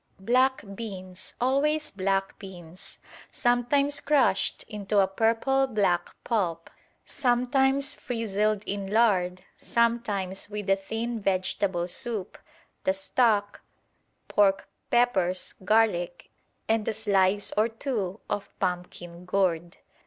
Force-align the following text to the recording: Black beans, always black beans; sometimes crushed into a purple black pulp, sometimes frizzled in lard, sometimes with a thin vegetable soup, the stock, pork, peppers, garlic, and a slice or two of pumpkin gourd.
Black 0.19 0.63
beans, 0.73 1.35
always 1.39 1.91
black 1.91 2.39
beans; 2.39 2.97
sometimes 3.31 3.99
crushed 3.99 4.63
into 4.63 4.97
a 4.97 5.05
purple 5.07 5.67
black 5.67 6.15
pulp, 6.23 6.71
sometimes 7.05 7.93
frizzled 7.93 8.63
in 8.63 8.91
lard, 8.91 9.43
sometimes 9.57 10.49
with 10.49 10.71
a 10.71 10.75
thin 10.75 11.19
vegetable 11.21 11.87
soup, 11.87 12.39
the 12.83 12.95
stock, 12.95 13.61
pork, 14.27 14.67
peppers, 14.89 15.53
garlic, 15.63 16.31
and 16.67 16.87
a 16.87 16.93
slice 16.93 17.51
or 17.55 17.69
two 17.69 18.19
of 18.27 18.49
pumpkin 18.57 19.23
gourd. 19.25 19.77